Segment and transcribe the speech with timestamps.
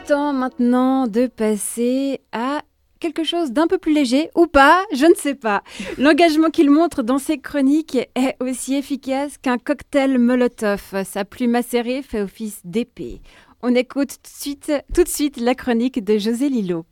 [0.00, 2.62] est temps maintenant de passer à
[3.00, 5.62] quelque chose d'un peu plus léger ou pas, je ne sais pas.
[5.98, 11.04] L'engagement qu'il montre dans ses chroniques est aussi efficace qu'un cocktail Molotov.
[11.04, 13.20] Sa plume acérée fait office d'épée.
[13.62, 16.86] On écoute tout de, suite, la chronique de José Lillo.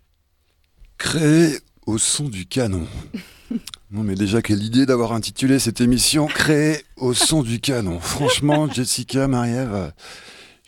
[0.99, 2.87] Créé au son du canon.
[3.91, 8.01] Non mais déjà quelle idée d'avoir intitulé cette émission Créé au son du canon.
[8.01, 9.93] Franchement, Jessica, Marie-Ève,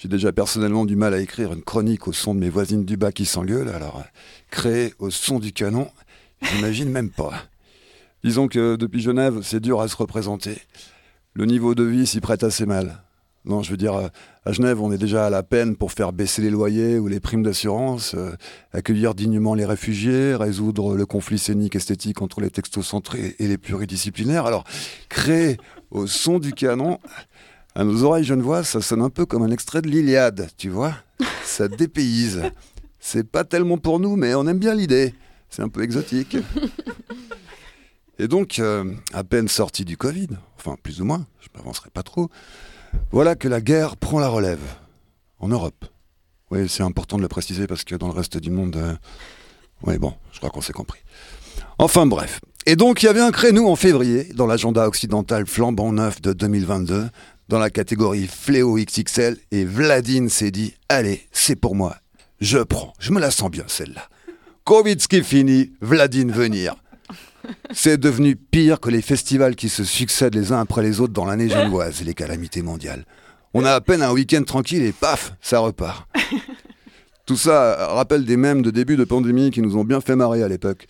[0.01, 2.97] j'ai déjà personnellement du mal à écrire une chronique au son de mes voisines du
[2.97, 4.03] bas qui s'engueulent, alors
[4.51, 5.91] créé au son du canon,
[6.41, 7.35] j'imagine même pas.
[8.25, 10.57] Disons que depuis Genève, c'est dur à se représenter.
[11.35, 13.03] Le niveau de vie s'y prête assez mal.
[13.45, 14.11] Non, je veux dire,
[14.47, 17.21] à Genève, on est déjà à la peine pour faire baisser les loyers ou les
[17.21, 18.33] primes d'assurance, euh,
[18.73, 24.47] accueillir dignement les réfugiés, résoudre le conflit scénique esthétique entre les textocentrés et les pluridisciplinaires.
[24.47, 24.65] Alors,
[25.11, 25.59] créer
[25.91, 26.99] au son du canon,
[27.81, 30.93] à nos oreilles genevoises, ça sonne un peu comme un extrait de l'Iliade, tu vois
[31.45, 32.43] Ça dépayse.
[32.99, 35.15] C'est pas tellement pour nous, mais on aime bien l'idée.
[35.49, 36.37] C'est un peu exotique.
[38.19, 42.03] Et donc, euh, à peine sorti du Covid, enfin plus ou moins, je m'avancerai pas
[42.03, 42.29] trop,
[43.13, 44.61] voilà que la guerre prend la relève
[45.39, 45.87] en Europe.
[46.51, 48.95] Oui, c'est important de le préciser parce que dans le reste du monde, euh,
[49.87, 51.01] oui bon, je crois qu'on s'est compris.
[51.79, 52.43] Enfin bref.
[52.67, 56.35] Et donc il y avait un créneau en février dans l'agenda occidental flambant neuf de
[56.35, 57.09] 2022
[57.51, 61.97] dans la catégorie Fléau XXL et Vladine s'est dit Allez, c'est pour moi.
[62.41, 62.93] Je prends.
[63.01, 64.09] Je me la sens bien celle-là.
[64.65, 66.77] Covid qui fini, Vladine venir.
[67.73, 71.25] C'est devenu pire que les festivals qui se succèdent les uns après les autres dans
[71.25, 73.05] l'année genevoise et les calamités mondiales.
[73.53, 76.09] On a à peine un week-end tranquille et paf, ça repart.
[77.27, 80.45] Tout ça rappelle des mèmes de début de pandémie qui nous ont bien fait marrer
[80.45, 80.87] à l'époque.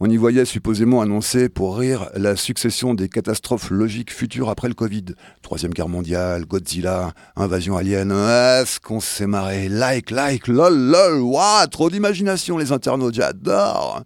[0.00, 4.74] On y voyait supposément annoncer pour rire la succession des catastrophes logiques futures après le
[4.74, 5.06] Covid.
[5.42, 8.12] Troisième guerre mondiale, Godzilla, invasion alien.
[8.12, 9.68] Ah, ce qu'on s'est marré?
[9.68, 11.20] Like, like, lol, lol.
[11.20, 14.04] Waouh, trop d'imagination les internautes, j'adore.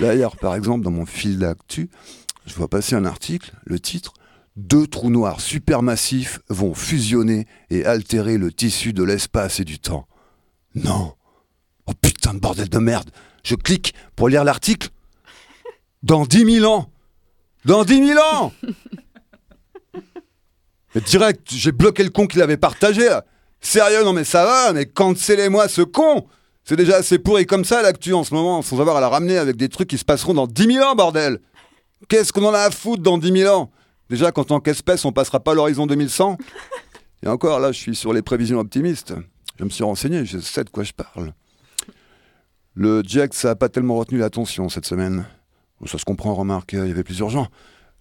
[0.00, 1.90] D'ailleurs, par exemple, dans mon fil d'actu,
[2.46, 4.14] je vois passer un article, le titre
[4.56, 10.06] Deux trous noirs supermassifs vont fusionner et altérer le tissu de l'espace et du temps.
[10.74, 11.12] Non.
[11.86, 13.10] Oh putain de bordel de merde.
[13.44, 14.88] Je clique pour lire l'article.
[16.02, 16.90] Dans 10 000 ans
[17.64, 18.52] Dans 10 000 ans
[20.94, 23.24] Mais direct, j'ai bloqué le con qu'il avait partagé là.
[23.60, 26.26] Sérieux, non mais ça va, mais cancellez-moi ce con
[26.64, 29.38] C'est déjà assez pourri comme ça l'actu en ce moment, sans avoir à la ramener
[29.38, 31.40] avec des trucs qui se passeront dans 10 000 ans, bordel
[32.08, 33.70] Qu'est-ce qu'on en a à foutre dans 10 000 ans?
[34.10, 36.36] Déjà, qu'en tant qu'espèce, on passera pas l'horizon 2100
[37.22, 39.14] Et encore, là, je suis sur les prévisions optimistes.
[39.58, 41.32] Je me suis renseigné, je sais de quoi je parle.
[42.74, 45.24] Le Jack, ça n'a pas tellement retenu l'attention cette semaine.
[45.86, 47.48] Ça se comprend, remarque, il y avait plusieurs gens.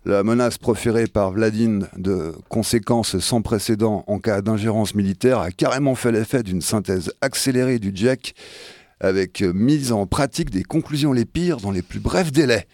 [0.04, 5.94] La menace proférée par Vladine de conséquences sans précédent en cas d'ingérence militaire a carrément
[5.94, 8.34] fait l'effet d'une synthèse accélérée du Jack
[9.00, 12.68] avec mise en pratique des conclusions les pires dans les plus brefs délais.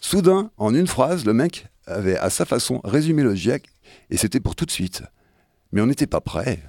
[0.00, 3.64] Soudain, en une phrase, le mec avait à sa façon résumé le Jack
[4.08, 5.02] et c'était pour tout de suite.
[5.72, 6.60] Mais on n'était pas prêt.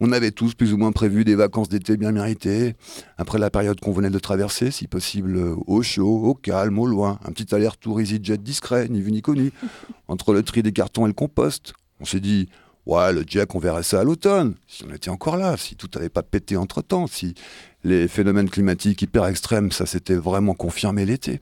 [0.00, 2.74] On avait tous plus ou moins prévu des vacances d'été bien méritées,
[3.16, 7.20] après la période qu'on venait de traverser, si possible au chaud, au calme, au loin,
[7.24, 9.52] un petit aller-retour EasyJet discret, ni vu ni connu,
[10.08, 11.74] entre le tri des cartons et le compost.
[12.00, 12.48] On s'est dit,
[12.86, 15.88] ouais, le jack, on verrait ça à l'automne, si on était encore là, si tout
[15.94, 17.34] n'avait pas pété entre-temps, si
[17.84, 21.40] les phénomènes climatiques hyper extrêmes, ça s'était vraiment confirmé l'été.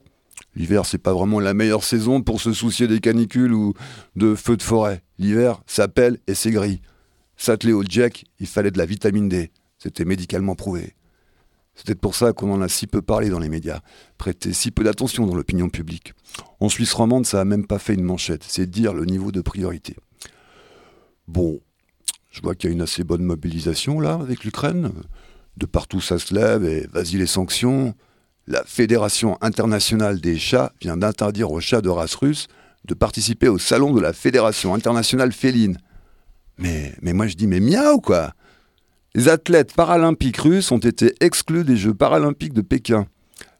[0.55, 3.73] L'hiver, c'est pas vraiment la meilleure saison pour se soucier des canicules ou
[4.17, 5.03] de feux de forêt.
[5.19, 6.83] L'hiver, ça pèle et c'est gris.
[7.43, 9.51] S'atteler au Jack, il fallait de la vitamine D.
[9.77, 10.95] C'était médicalement prouvé.
[11.75, 13.81] C'est peut-être pour ça qu'on en a si peu parlé dans les médias,
[14.17, 16.13] prêté si peu d'attention dans l'opinion publique.
[16.61, 19.41] En Suisse romande, ça n'a même pas fait une manchette, c'est dire le niveau de
[19.41, 19.97] priorité.
[21.27, 21.61] Bon,
[22.31, 24.93] je vois qu'il y a une assez bonne mobilisation là avec l'Ukraine.
[25.57, 27.97] De partout ça se lève et vas-y les sanctions.
[28.47, 32.47] La Fédération internationale des chats vient d'interdire aux chats de race russe
[32.85, 35.77] de participer au salon de la Fédération internationale féline.
[36.63, 38.35] Mais, moi je dis, mais miaou quoi
[39.15, 43.07] Les athlètes paralympiques russes ont été exclus des Jeux paralympiques de Pékin.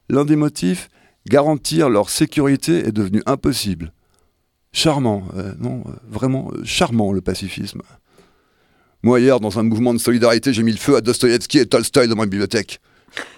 [0.09, 0.89] L'un des motifs,
[1.27, 3.91] garantir leur sécurité est devenu impossible.
[4.71, 7.81] Charmant, euh, non, euh, vraiment euh, charmant le pacifisme.
[9.03, 12.07] Moi hier, dans un mouvement de solidarité, j'ai mis le feu à Dostoïevski et Tolstoï
[12.07, 12.79] dans ma bibliothèque.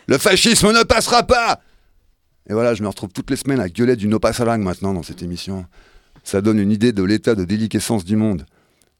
[0.08, 1.60] Le fascisme ne passera pas
[2.50, 5.04] Et voilà, je me retrouve toutes les semaines à gueuler du no passalang maintenant dans
[5.04, 5.66] cette émission.
[6.24, 8.46] Ça donne une idée de l'état de déliquescence du monde.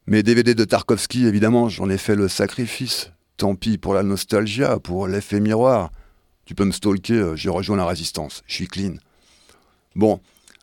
[0.08, 3.10] Mes DVD de Tarkovsky, évidemment, j'en ai fait le sacrifice.
[3.38, 5.90] Tant pis pour la nostalgia, pour l'effet miroir.
[6.44, 8.44] Tu peux me stalker, euh, j'ai rejoint la résistance.
[8.46, 8.94] Je suis clean.
[9.96, 10.20] Bon,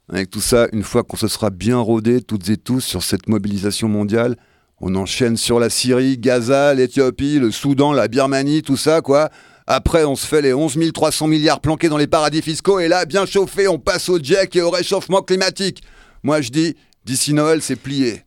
[0.07, 3.27] avec tout ça, une fois qu'on se sera bien rodé toutes et tous sur cette
[3.27, 4.37] mobilisation mondiale,
[4.79, 9.29] on enchaîne sur la Syrie, Gaza, l'Éthiopie, le Soudan, la Birmanie, tout ça, quoi.
[9.67, 13.03] Après, on se fait les 11 300 milliards planqués dans les paradis fiscaux et là,
[13.03, 15.83] bien chauffé, on passe au jack et au réchauffement climatique.
[16.23, 18.23] Moi, je dis, d'ici Noël, c'est plié.